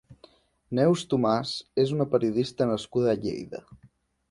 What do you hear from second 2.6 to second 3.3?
nascuda a